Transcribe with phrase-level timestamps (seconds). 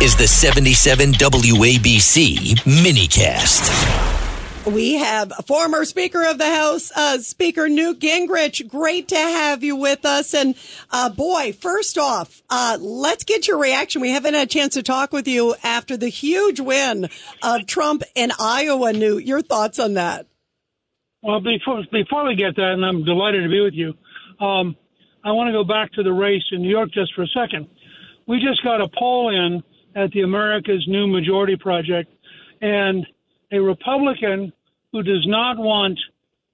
[0.00, 3.66] is the 77 WABC minicast.
[4.72, 8.68] We have former Speaker of the House, uh, Speaker Newt Gingrich.
[8.68, 10.34] Great to have you with us.
[10.34, 10.54] And
[10.92, 14.00] uh, boy, first off, uh, let's get your reaction.
[14.00, 17.08] We haven't had a chance to talk with you after the huge win
[17.42, 18.92] of Trump in Iowa.
[18.92, 20.26] Newt, your thoughts on that?
[21.22, 23.94] Well, before before we get that, and I'm delighted to be with you.
[24.38, 24.76] Um,
[25.24, 27.66] I want to go back to the race in New York just for a second.
[28.28, 29.64] We just got a poll in
[29.98, 32.08] at the America's New Majority Project,
[32.62, 33.04] and
[33.50, 34.52] a Republican
[34.92, 35.98] who does not want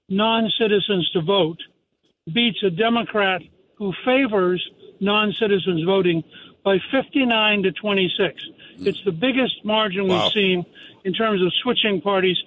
[0.09, 1.57] non citizens to vote
[2.33, 3.41] beats a Democrat
[3.77, 4.61] who favors
[4.99, 6.23] non citizens voting
[6.63, 8.41] by 59 to 26.
[8.79, 10.23] It's the biggest margin Wow.
[10.23, 10.65] we've seen
[11.03, 12.37] in terms of switching parties.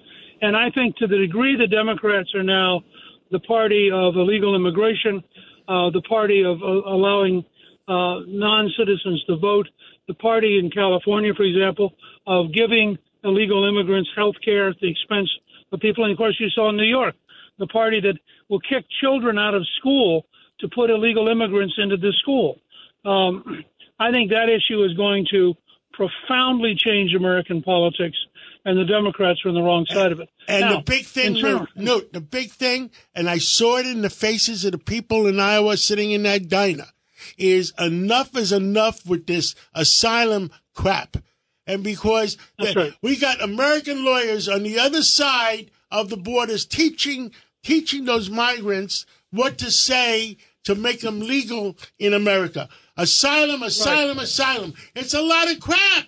[0.41, 2.83] And I think to the degree the Democrats are now
[3.31, 5.23] the party of illegal immigration,
[5.67, 7.45] uh, the party of uh, allowing
[7.87, 9.67] uh, non citizens to vote,
[10.09, 11.93] the party in California, for example,
[12.25, 15.29] of giving illegal immigrants health care at the expense
[15.71, 16.03] of people.
[16.03, 17.15] And of course, you saw in New York,
[17.59, 18.17] the party that
[18.49, 20.25] will kick children out of school
[20.61, 22.59] to put illegal immigrants into the school.
[23.05, 23.63] Um,
[23.99, 25.53] I think that issue is going to
[25.93, 28.17] profoundly change American politics,
[28.65, 30.29] and the Democrats are on the wrong side of it.
[30.47, 33.77] And Now, the big thing, in term- no, no, the big thing, and I saw
[33.77, 36.87] it in the faces of the people in Iowa sitting in that diner,
[37.37, 41.17] is enough is enough with this asylum crap.
[41.67, 42.93] And because right.
[43.01, 47.31] we got American lawyers on the other side of the borders teaching
[47.63, 52.69] teaching those migrants what to say to make them legal in America.
[52.97, 54.73] Asylum, asylum, asylum.
[54.95, 56.05] It's a lot of crap.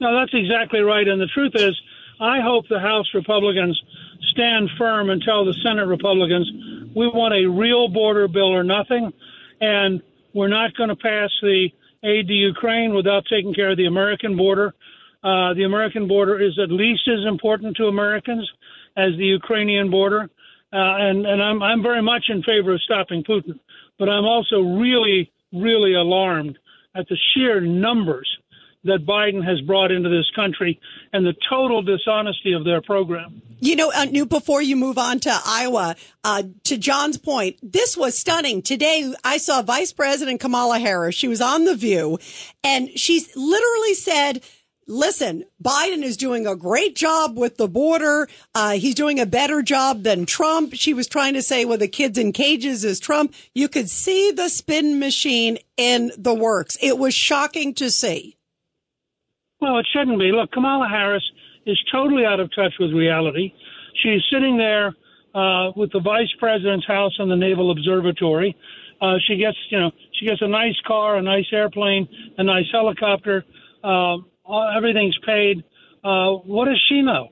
[0.00, 1.06] No, that's exactly right.
[1.06, 1.80] And the truth is,
[2.20, 3.80] I hope the House Republicans
[4.28, 6.50] stand firm and tell the Senate Republicans
[6.94, 9.12] we want a real border bill or nothing,
[9.60, 10.02] and
[10.34, 11.68] we're not going to pass the
[12.04, 14.74] aid to Ukraine without taking care of the American border.
[15.22, 18.50] Uh, the American border is at least as important to Americans
[18.96, 20.30] as the Ukrainian border,
[20.72, 23.58] uh, and and I'm I'm very much in favor of stopping Putin,
[23.98, 26.58] but I'm also really really alarmed
[26.94, 28.28] at the sheer numbers
[28.84, 30.80] that Biden has brought into this country
[31.12, 33.42] and the total dishonesty of their program.
[33.60, 35.94] You know, uh, Newt, before you move on to Iowa,
[36.24, 38.62] uh, to John's point, this was stunning.
[38.62, 41.14] Today, I saw Vice President Kamala Harris.
[41.14, 42.18] She was on The View,
[42.64, 44.42] and she literally said,
[44.86, 48.28] Listen, Biden is doing a great job with the border.
[48.56, 50.74] Uh, he's doing a better job than Trump.
[50.74, 53.32] She was trying to say, well, the kids in cages is Trump.
[53.54, 56.76] You could see the spin machine in the works.
[56.82, 58.36] It was shocking to see.
[59.60, 60.32] Well, it shouldn't be.
[60.32, 61.22] Look, Kamala Harris
[61.66, 63.52] is totally out of touch with reality.
[64.02, 64.94] She's sitting there
[65.34, 68.56] uh, with the vice president's house on the Naval Observatory.
[69.00, 72.66] Uh, she gets, you know, she gets a nice car, a nice airplane, a nice
[72.72, 73.44] helicopter.
[73.82, 75.64] Uh, all, everything's paid.
[76.04, 77.28] Uh, what does she know?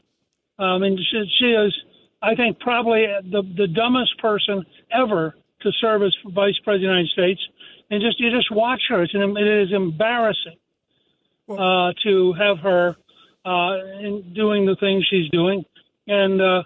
[0.59, 1.75] I mean, she, she is,
[2.21, 6.87] I think, probably the the dumbest person ever to serve as vice president of the
[6.87, 7.41] United States.
[7.91, 10.57] And just you just watch her; it's an, it is embarrassing
[11.49, 12.97] uh, to have her
[13.49, 15.65] uh, in doing the things she's doing,
[16.07, 16.63] and uh,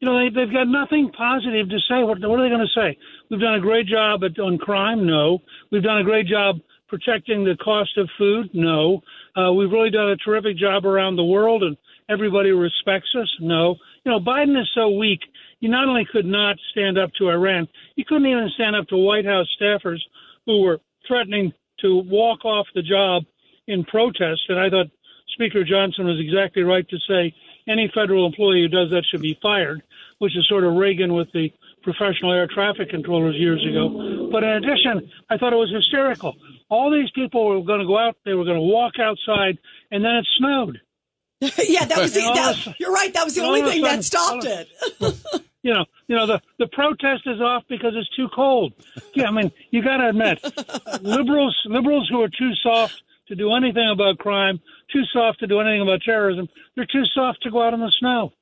[0.00, 2.02] you know they, they've got nothing positive to say.
[2.02, 2.98] What, what are they going to say?
[3.30, 5.06] We've done a great job at, on crime.
[5.06, 5.38] No,
[5.72, 6.56] we've done a great job
[6.88, 8.50] protecting the cost of food.
[8.52, 9.00] No,
[9.34, 11.76] uh, we've really done a terrific job around the world, and
[12.10, 13.28] everybody respects us.
[13.40, 15.20] No, you know Biden is so weak.
[15.60, 17.66] He not only could not stand up to Iran,
[17.96, 20.00] he couldn't even stand up to White House staffers
[20.44, 23.24] who were threatening to walk off the job
[23.66, 24.42] in protest.
[24.48, 24.90] And I thought
[25.36, 27.34] Speaker Johnson was exactly right to say
[27.68, 29.82] any federal employee who does that should be fired,
[30.18, 31.52] which is sort of Reagan with the
[31.82, 34.30] professional air traffic controllers years ago.
[34.32, 36.34] But in addition, I thought it was hysterical.
[36.70, 39.58] All these people were going to go out, they were going to walk outside,
[39.90, 40.80] and then it snowed.
[41.68, 43.12] yeah, that was the, that, you're right.
[43.12, 44.68] That was the only all of a thing that stopped it.
[45.66, 48.72] You know, you know the the protest is off because it's too cold.
[49.14, 50.38] Yeah, I mean, you got to admit,
[51.02, 54.60] liberals liberals who are too soft to do anything about crime,
[54.92, 57.92] too soft to do anything about terrorism, they're too soft to go out in the
[57.98, 58.32] snow.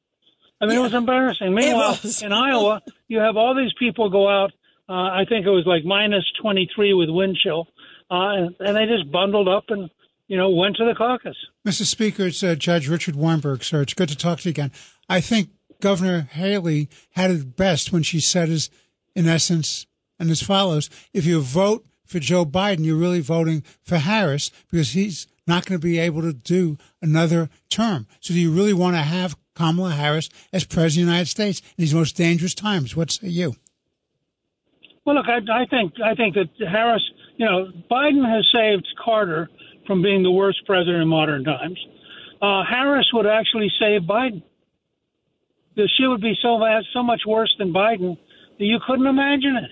[0.60, 1.54] I mean, it was embarrassing.
[1.54, 2.22] Meanwhile, was.
[2.22, 4.52] in Iowa, you have all these people go out.
[4.88, 7.68] Uh, I think it was like minus 23 with wind chill,
[8.10, 9.90] uh, and, and they just bundled up and
[10.28, 11.36] you know went to the caucus.
[11.66, 11.84] Mr.
[11.84, 13.82] Speaker, it's uh, Judge Richard Weinberg, sir.
[13.82, 14.72] It's good to talk to you again.
[15.08, 18.70] I think Governor Haley had it best when she said, as,
[19.14, 19.86] in essence,
[20.18, 24.92] and as follows if you vote for Joe Biden, you're really voting for Harris because
[24.92, 28.06] he's not going to be able to do another term.
[28.20, 31.60] So do you really want to have Kamala Harris as President of the United States
[31.60, 32.96] in these most dangerous times?
[32.96, 33.54] What say you?
[35.04, 37.02] Well, look, I, I think I think that Harris,
[37.36, 39.50] you know, Biden has saved Carter
[39.86, 41.78] from being the worst president in modern times.
[42.40, 44.42] Uh, Harris would actually save Biden.
[45.76, 46.60] She would be so
[46.92, 48.16] so much worse than Biden
[48.58, 49.70] that you couldn't imagine it.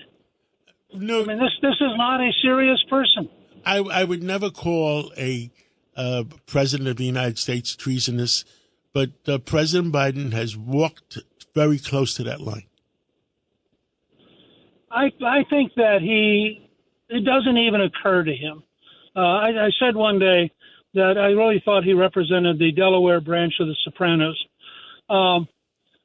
[0.95, 3.29] No, I mean, this this is not a serious person.
[3.65, 5.51] I, I would never call a
[5.95, 8.43] uh, president of the United States treasonous,
[8.93, 11.19] but uh, President Biden has walked
[11.55, 12.67] very close to that line.
[14.91, 16.69] I I think that he
[17.09, 18.63] it doesn't even occur to him.
[19.15, 20.51] Uh, I, I said one day
[20.93, 24.39] that I really thought he represented the Delaware branch of the Sopranos.
[25.09, 25.47] Um,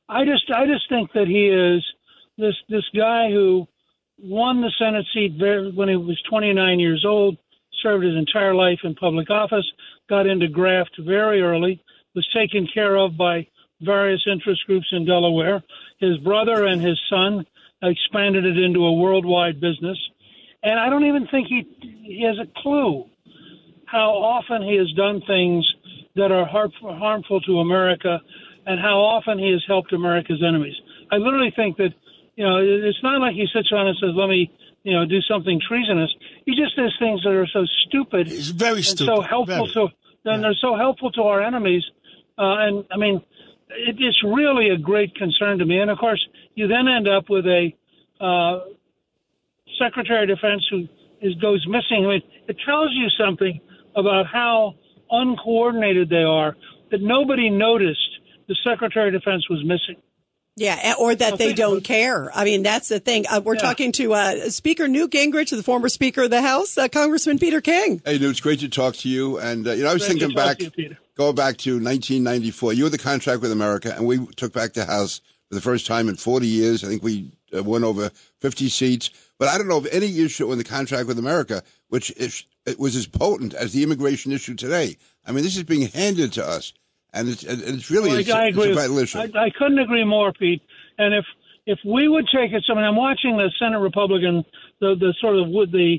[0.08, 1.84] I just I just think that he is
[2.36, 3.66] this this guy who
[4.22, 5.34] won the Senate seat
[5.74, 7.36] when he was 29 years old,
[7.82, 9.66] served his entire life in public office,
[10.08, 11.82] got into graft very early,
[12.14, 13.46] was taken care of by
[13.80, 15.62] various interest groups in Delaware.
[15.98, 17.46] His brother and his son
[17.82, 19.98] expanded it into a worldwide business.
[20.62, 21.64] And I don't even think he
[22.02, 23.04] he has a clue
[23.86, 25.64] how often he has done things
[26.16, 28.20] that are harmful to America
[28.66, 30.74] and how often he has helped America's enemies.
[31.12, 31.94] I literally think that,
[32.38, 34.48] you know, it's not like he sits around and says, let me,
[34.84, 36.08] you know, do something treasonous.
[36.46, 38.28] He just does things that are so stupid.
[38.28, 39.10] It's very stupid.
[39.12, 39.88] And so helpful very.
[39.88, 41.82] to, and they're so helpful to our enemies.
[42.38, 43.16] Uh, and I mean,
[43.70, 45.80] it, it's really a great concern to me.
[45.80, 46.24] And of course,
[46.54, 47.74] you then end up with a
[48.20, 48.60] uh,
[49.76, 50.86] Secretary of Defense who
[51.20, 52.06] is goes missing.
[52.06, 53.60] I mean, it tells you something
[53.96, 54.76] about how
[55.10, 56.56] uncoordinated they are
[56.92, 60.00] that nobody noticed the Secretary of Defense was missing.
[60.58, 62.30] Yeah, or that they don't care.
[62.34, 63.24] I mean, that's the thing.
[63.28, 63.60] Uh, we're Yeah.
[63.60, 67.60] talking to uh, Speaker Newt Gingrich, the former Speaker of the House, uh, Congressman Peter
[67.60, 68.02] King.
[68.04, 69.38] Hey, Newt, it's great to talk to you.
[69.38, 70.98] And, uh, you know, I was Great thinking back, to you, Peter.
[71.16, 72.72] go back to 1994.
[72.74, 75.86] You were the contract with America, and we took back the House for the first
[75.86, 76.84] time in 40 years.
[76.84, 79.10] I think we uh, won over 50 seats.
[79.38, 82.78] But I don't know of any issue in the contract with America which is, it
[82.78, 84.98] was as potent as the immigration issue today.
[85.24, 86.74] I mean, this is being handed to us,
[87.12, 89.18] and it's, and it's really Well, it's, I, I it's a vital issue.
[89.18, 90.62] I, I couldn't agree more, Pete.
[90.98, 91.24] And if
[91.66, 94.44] if we would take it, so I mean, I'm watching the Senate Republican,
[94.80, 95.98] the the sort of with the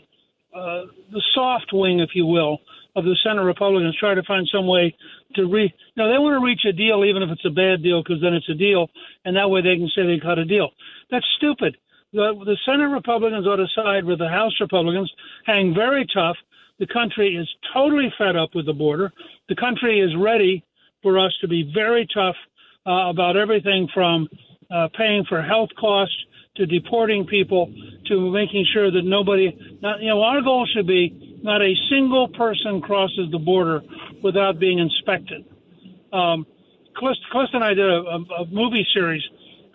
[0.53, 2.59] uh, the soft wing, if you will,
[2.95, 4.95] of the Senate Republicans try to find some way
[5.35, 5.73] to re.
[5.95, 8.33] No, they want to reach a deal, even if it's a bad deal, because then
[8.33, 8.89] it's a deal,
[9.25, 10.69] and that way they can say they cut a deal.
[11.11, 11.77] That's stupid.
[12.13, 15.11] The, the Senate Republicans ought to side with the House Republicans,
[15.45, 16.37] hang very tough.
[16.79, 19.11] The country is totally fed up with the border.
[19.47, 20.63] The country is ready
[21.01, 22.35] for us to be very tough
[22.85, 24.27] uh, about everything from
[24.71, 26.15] uh, paying for health costs
[26.55, 27.73] to deporting people
[28.07, 32.27] to making sure that nobody, not, you know, our goal should be not a single
[32.27, 33.81] person crosses the border
[34.21, 35.45] without being inspected.
[36.11, 36.45] Um,
[37.53, 39.23] and I did a, a, a movie series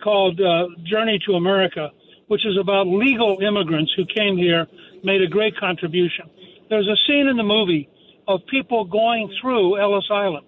[0.03, 1.89] called uh, Journey to America,
[2.27, 4.67] which is about legal immigrants who came here,
[5.03, 6.29] made a great contribution.
[6.69, 7.89] There's a scene in the movie
[8.27, 10.44] of people going through Ellis Island.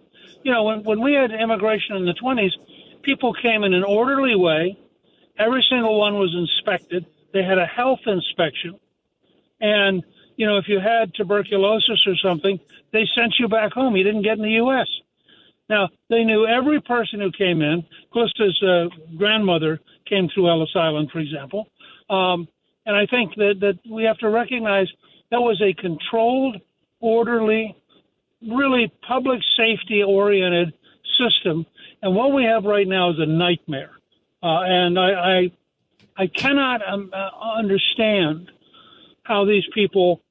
[0.48, 2.54] You know, when, when we had immigration in the 20s,
[3.02, 4.80] people came in an orderly way.
[5.38, 7.06] Every single one was inspected.
[7.34, 8.80] They had a health inspection.
[9.60, 10.06] And,
[10.38, 12.62] you know, if you had tuberculosis or something,
[12.94, 13.98] they sent you back home.
[13.98, 14.88] You didn't get in the U.S.
[15.70, 17.84] Now, they knew every person who came in.
[18.14, 21.68] Callista's uh, grandmother came through Ellis Island, for example.
[22.10, 22.48] Um,
[22.86, 24.88] and I think that, that we have to recognize
[25.30, 26.62] that was a controlled,
[27.02, 27.76] orderly,
[28.42, 30.74] really public safety oriented
[31.18, 31.66] system.
[32.02, 33.92] And what we have right now is a nightmare.
[34.44, 35.52] Uh, and I, I,
[36.18, 38.52] I cannot um, uh, understand
[39.24, 40.22] how these people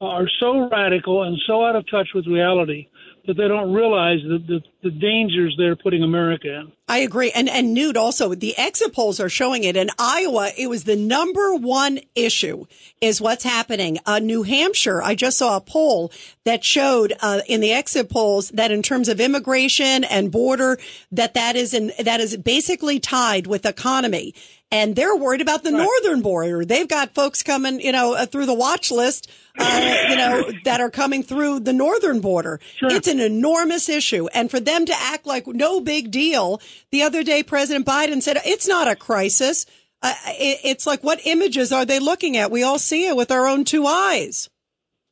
[0.00, 2.88] are so radical and so out of touch with reality
[3.26, 6.72] that they don't realize the, the, the dangers they're putting America in.
[6.88, 7.32] I agree.
[7.32, 10.50] And and Newt also the exit polls are showing it in Iowa.
[10.56, 12.66] It was the number one issue
[13.00, 13.98] is what's happening.
[14.06, 15.02] Uh, New Hampshire.
[15.02, 16.12] I just saw a poll
[16.44, 20.78] that showed uh, in the exit polls that in terms of immigration and border,
[21.10, 24.32] that that is in that is basically tied with economy.
[24.72, 26.64] And they're worried about the northern border.
[26.64, 30.80] They've got folks coming, you know, uh, through the watch list, uh, you know, that
[30.80, 32.58] are coming through the northern border.
[32.82, 34.26] It's an enormous issue.
[34.34, 38.38] And for them to act like no big deal, the other day, President Biden said
[38.44, 39.66] it's not a crisis.
[40.02, 42.50] Uh, it, it's like, what images are they looking at?
[42.50, 44.50] We all see it with our own two eyes.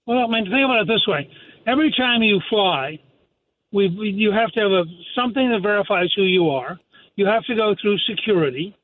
[0.07, 1.31] Well, I mean, think about it this way:
[1.67, 2.99] every time you fly,
[3.73, 4.85] we you have to have a
[5.15, 6.79] something that verifies who you are.
[7.17, 8.77] You have to go through security.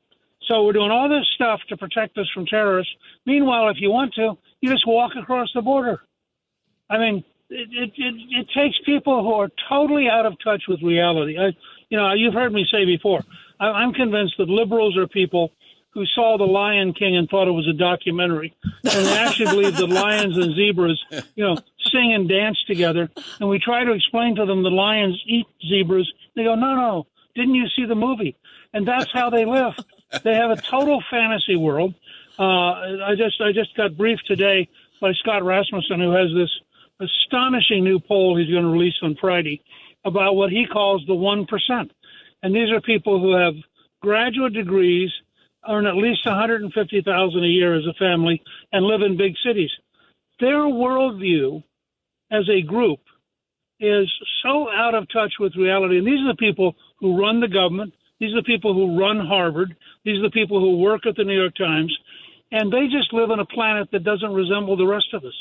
[0.51, 2.93] So we're doing all this stuff to protect us from terrorists.
[3.25, 6.01] Meanwhile, if you want to, you just walk across the border.
[6.89, 10.81] I mean, it it, it, it takes people who are totally out of touch with
[10.81, 11.37] reality.
[11.39, 11.53] I,
[11.87, 13.23] you know, you've heard me say before.
[13.61, 15.53] I, I'm convinced that liberals are people
[15.91, 18.53] who saw The Lion King and thought it was a documentary,
[18.83, 21.01] and they actually believe that lions and zebras,
[21.35, 21.55] you know,
[21.93, 23.09] sing and dance together.
[23.39, 26.11] And we try to explain to them the lions eat zebras.
[26.35, 28.35] They go, no, no, didn't you see the movie?
[28.73, 29.75] And that's how they live.
[30.23, 31.93] They have a total fantasy world.
[32.37, 34.67] Uh, I just I just got briefed today
[34.99, 36.49] by Scott Rasmussen, who has this
[36.99, 39.61] astonishing new poll he's going to release on Friday
[40.05, 41.91] about what he calls the one percent.
[42.43, 43.53] And these are people who have
[44.01, 45.11] graduate degrees,
[45.67, 48.41] earn at least 150,000 a year as a family,
[48.71, 49.71] and live in big cities.
[50.39, 51.63] Their worldview
[52.31, 52.99] as a group
[53.79, 54.11] is
[54.43, 55.97] so out of touch with reality.
[55.97, 57.93] And these are the people who run the government.
[58.21, 59.75] These are the people who run Harvard.
[60.05, 61.91] These are the people who work at the New York Times.
[62.51, 65.33] And they just live on a planet that doesn't resemble the rest of us.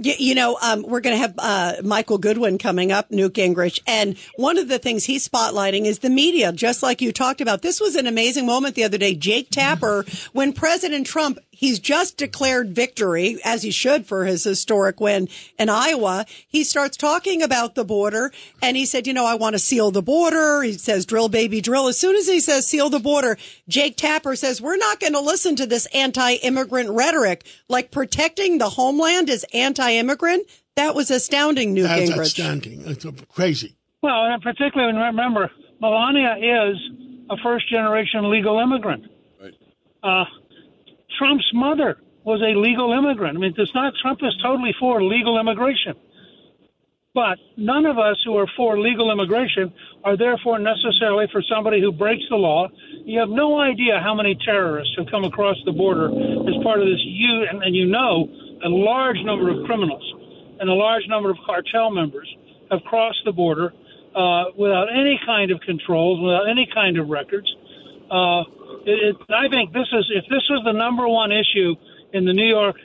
[0.00, 3.78] You, you know, um, we're going to have uh, Michael Goodwin coming up, Newt Gingrich,
[3.86, 6.52] and one of the things he's spotlighting is the media.
[6.52, 9.14] Just like you talked about, this was an amazing moment the other day.
[9.14, 15.00] Jake Tapper, when President Trump he's just declared victory, as he should for his historic
[15.00, 16.26] win in Iowa.
[16.46, 18.32] He starts talking about the border
[18.62, 20.62] and he said, you know, I want to seal the border.
[20.62, 21.88] He says, drill, baby, drill.
[21.88, 23.36] As soon as he says seal the border,
[23.68, 27.46] Jake Tapper says, we're not going to listen to this anti-immigrant rhetoric.
[27.68, 30.46] Like protecting the homeland is anti-immigrant.
[30.76, 32.20] That was astounding, Newt That's Gingrich.
[32.20, 32.82] astounding.
[32.86, 33.76] It's crazy.
[34.02, 36.76] Well, and particularly when remember, Melania is
[37.30, 39.06] a first generation legal immigrant.
[39.40, 39.54] Right.
[40.02, 40.24] Uh,
[41.18, 43.36] Trump's mother was a legal immigrant.
[43.36, 45.94] I mean, it's not Trump is totally for legal immigration.
[47.14, 51.92] But none of us who are for legal immigration are therefore necessarily for somebody who
[51.92, 52.66] breaks the law.
[53.04, 56.86] You have no idea how many terrorists have come across the border as part of
[56.86, 56.98] this.
[57.04, 58.26] You and, and you know
[58.64, 60.02] a large number of criminals
[60.58, 62.28] and a large number of cartel members
[62.72, 63.72] have crossed the border
[64.16, 67.46] uh, without any kind of controls, without any kind of records.
[68.10, 68.42] Uh,
[68.86, 71.74] it, I think this is if this was the number one issue
[72.12, 72.76] in the New York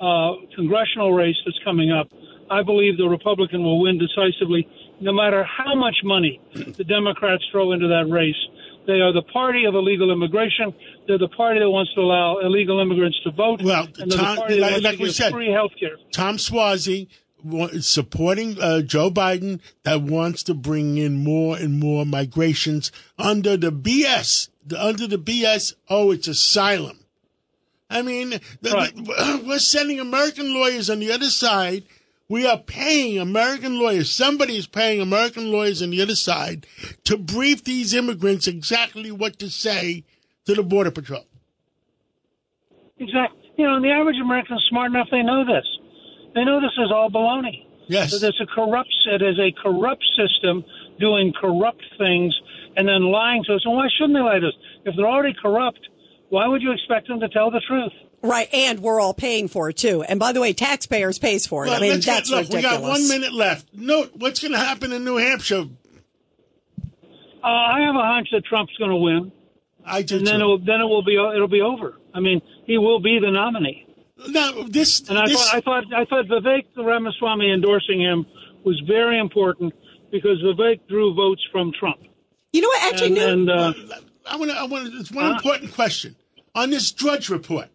[0.00, 2.08] uh, congressional race that's coming up,
[2.50, 4.66] I believe the Republican will win decisively,
[5.00, 8.34] no matter how much money the Democrats throw into that race.
[8.86, 10.74] They are the party of illegal immigration.
[11.06, 13.60] They're the party that wants to allow illegal immigrants to vote.
[13.62, 15.72] Well, and Tom- the party that like- wants like to we give said, free health
[15.78, 15.96] care.
[16.12, 17.10] Tom Suozzi wa- is
[17.80, 23.70] supporting uh, Joe Biden that wants to bring in more and more migrations under the
[23.72, 24.48] BS.
[24.66, 27.00] The, under the BS, oh, it's asylum.
[27.88, 28.30] I mean,
[28.60, 28.94] the, Right.
[28.94, 31.84] the- we're sending American lawyers on the other side.
[32.28, 34.12] We are paying American lawyers.
[34.14, 36.64] Somebody is paying American lawyers on the other side
[37.04, 40.04] to brief these immigrants exactly what to say
[40.44, 41.24] to the Border Patrol.
[42.98, 43.38] Exactly.
[43.56, 45.08] You know, and the average American is smart enough.
[45.10, 45.66] They know this.
[46.34, 47.66] They know this is all baloney.
[47.88, 48.12] Yes.
[48.12, 48.90] That it's a corrupt.
[49.06, 50.64] It is a corrupt system
[51.00, 52.38] doing corrupt things
[52.76, 53.62] and then lying to us.
[53.64, 54.54] And why shouldn't they lie to us?
[54.84, 55.80] If they're already corrupt,
[56.28, 57.92] why would you expect them to tell the truth?
[58.22, 60.02] Right, and we're all paying for it too.
[60.02, 61.68] And by the way, taxpayers pays for it.
[61.70, 62.64] Well, I mean, let's get- look, ridiculous.
[62.64, 63.66] we got one minute left.
[63.72, 65.64] No, what's going to happen in New Hampshire?
[67.42, 69.32] Uh, I have a hunch that Trump's going to win,
[69.86, 70.44] I do and then too.
[70.44, 71.94] it will, then it will be it'll be over.
[72.12, 73.86] I mean, he will be the nominee.
[74.28, 78.26] No, this, And I this thought I thought I thought Vivek Ramaswamy endorsing him
[78.64, 79.74] was very important
[80.10, 82.00] because Vivek drew votes from Trump.
[82.52, 82.92] You know what?
[82.92, 83.94] Actually, And, Newt, and uh,
[84.26, 84.56] I want to.
[84.58, 84.92] I want.
[84.94, 85.34] It's one Huh?
[85.36, 86.16] important question
[86.54, 87.68] on this Drudge report.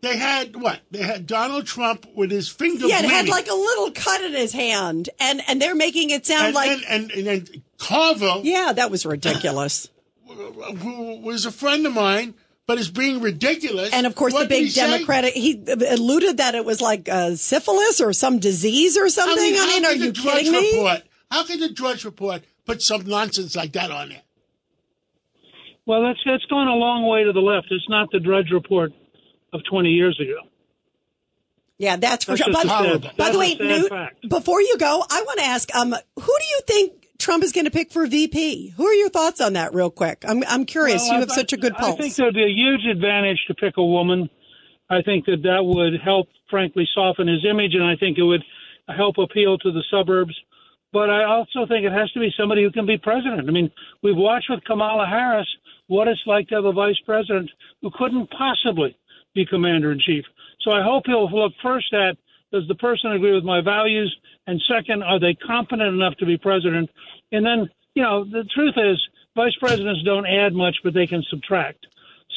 [0.00, 0.80] They had what?
[0.92, 2.86] They had Donald Trump with his finger.
[2.86, 6.24] yeah, it had like a little cut in his hand, and and they're making it
[6.24, 9.88] sound and, like, and, and, and, and Carver, yeah, that was ridiculous.
[10.28, 12.34] who was a friend of mine,
[12.68, 13.92] but is being ridiculous.
[13.92, 14.90] And of course, What the did he big say?
[14.90, 19.36] Democratic, he alluded that it was like uh, syphilis or some disease or something.
[19.38, 21.02] I mean, how are you the Drudge kidding me?
[21.30, 24.22] How could the Drudge Report put some nonsense like that on there?
[25.86, 27.68] well, that's that's gone a long way to the left.
[27.70, 28.92] It's not the Drudge Report
[29.54, 30.46] of 20 years ago.
[31.78, 32.52] Yeah, that's for That's sure.
[32.52, 35.74] just By, by that's the way, sad Newt, before you go, I want to ask,
[35.74, 35.96] um, who
[36.38, 38.74] do you think Trump is going to pick for VP?
[38.76, 40.24] Who are your thoughts on that, real quick?
[40.26, 41.02] I'm I'm curious.
[41.02, 41.94] Well, you I- have such a good pulse.
[41.94, 44.30] I think there'd be a huge advantage to pick a woman.
[44.88, 48.42] I think that that would help, frankly, soften his image, and I think it would
[48.96, 50.34] help appeal to the suburbs.
[50.92, 53.46] But I also think it has to be somebody who can be president.
[53.48, 53.70] I mean,
[54.02, 55.46] we've watched with Kamala Harris
[55.88, 57.50] what it's like to have a vice president
[57.82, 58.96] who couldn't possibly
[59.34, 60.24] be commander in chief.
[60.62, 62.16] So I hope he'll look first at
[62.50, 64.14] does the person agree with my values,
[64.48, 66.90] and second, are they competent enough to be president?
[67.30, 67.60] And then,
[67.94, 68.98] you know, the truth is,
[69.36, 71.86] vice presidents don't add much, but they can subtract.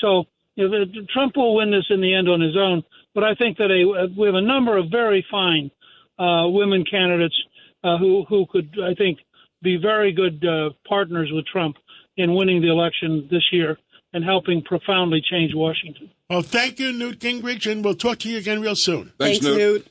[0.01, 0.25] So
[0.55, 2.83] you know, the- Trump will win this in the end on his own.
[3.15, 5.71] But I think that a, we have a number of very fine
[6.19, 7.35] uh, women candidates
[7.83, 9.19] uh, who who could, I think,
[9.61, 11.75] be very good uh, partners with Trump
[12.17, 13.77] in winning the election this year.
[14.13, 16.09] and helping profoundly change Washington.
[16.29, 19.13] Well, thank you, Newt Gingrich, and we'll talk to you again real soon.
[19.17, 19.57] Thanks, Thanks, Newt.
[19.57, 19.90] Newt.